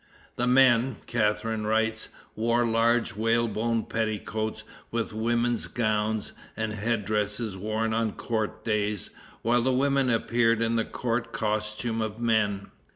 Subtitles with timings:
[0.35, 7.55] "The men," Catharine writes, "wore large whaleboned petticoats, with women's gowns, and the head dresses
[7.55, 9.11] worn on court days,
[9.43, 12.71] while the women appeared in the court costume of men.